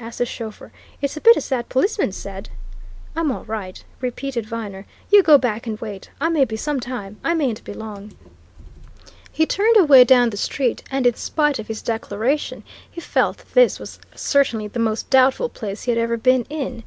[0.00, 0.72] asked the chauffeur.
[1.02, 2.48] "It's a bit as that policeman said."
[3.14, 4.86] "I'm all right," repeated Viner.
[5.10, 6.08] "You go back and wait.
[6.18, 7.20] I may be some time.
[7.22, 8.12] I mayn't be long."
[9.30, 13.52] He turned away down the street and in spite of his declaration, he felt that
[13.52, 16.84] this was certainly the most doubtful place he had ever been in.